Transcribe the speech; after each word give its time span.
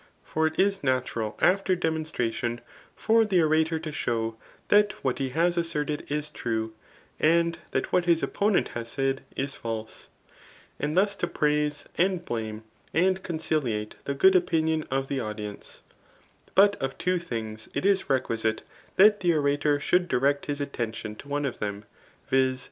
]For 0.33 0.47
it 0.47 0.57
is 0.59 0.83
natural* 0.83 1.37
after 1.43 1.75
demonstration, 1.75 2.61
for 2.95 3.23
the 3.23 3.39
orator 3.43 3.77
to 3.77 3.91
show, 3.91 4.35
that 4.69 4.93
what 5.03 5.19
he 5.19 5.29
has 5.29 5.59
asserted 5.59 6.07
is 6.11 6.31
true, 6.31 6.73
and 7.19 7.59
that 7.69 7.91
what 7.93 8.05
his 8.05 8.23
opponent 8.23 8.69
has 8.69 8.97
laid 8.97 9.21
is 9.35 9.53
false; 9.53 10.07
and 10.79 10.97
thus 10.97 11.15
to 11.17 11.27
praise, 11.27 11.85
and 11.99 12.25
blame, 12.25 12.63
and 12.95 13.21
coo* 13.21 13.33
ciliate 13.33 13.93
the 14.05 14.15
good 14.15 14.35
opinion 14.35 14.87
of 14.89 15.07
the 15.07 15.19
audience* 15.19 15.83
But 16.55 16.77
of 16.81 16.97
two 16.97 17.19
things, 17.19 17.69
it 17.75 17.85
is 17.85 18.09
requisite 18.09 18.63
that 18.95 19.19
the 19.19 19.35
orator 19.35 19.79
should 19.79 20.07
direct 20.07 20.47
his 20.47 20.59
at 20.61 20.73
tention 20.73 21.15
to 21.17 21.27
one 21.27 21.45
of 21.45 21.59
them, 21.59 21.85
viz. 22.27 22.59